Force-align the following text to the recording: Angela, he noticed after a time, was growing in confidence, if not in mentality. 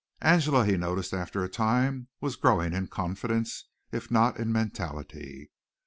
Angela, 0.23 0.65
he 0.65 0.77
noticed 0.77 1.13
after 1.13 1.43
a 1.43 1.47
time, 1.47 2.07
was 2.21 2.35
growing 2.35 2.73
in 2.73 2.87
confidence, 2.87 3.65
if 3.91 4.09
not 4.09 4.39
in 4.39 4.51
mentality. 4.51 5.51